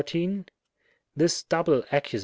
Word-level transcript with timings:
This 1.15 1.43
double 1.43 1.83
Accus. 1.91 2.19